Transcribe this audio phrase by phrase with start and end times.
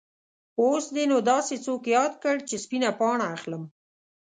[0.61, 3.63] اوس دې نو داسې څوک یاد کړ چې سپینه پاڼه اخلم.